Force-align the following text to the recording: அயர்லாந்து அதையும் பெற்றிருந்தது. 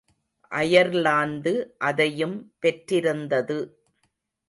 அயர்லாந்து 0.51 1.53
அதையும் 1.81 2.35
பெற்றிருந்தது. 2.59 3.59